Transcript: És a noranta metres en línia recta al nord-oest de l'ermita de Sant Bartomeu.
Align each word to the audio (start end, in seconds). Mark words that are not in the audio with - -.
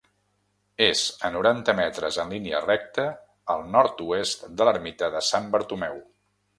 És 0.85 1.03
a 1.29 1.31
noranta 1.35 1.75
metres 1.81 2.17
en 2.25 2.33
línia 2.37 2.63
recta 2.65 3.07
al 3.57 3.65
nord-oest 3.77 4.51
de 4.59 4.71
l'ermita 4.71 5.15
de 5.19 5.27
Sant 5.33 5.51
Bartomeu. 5.57 6.07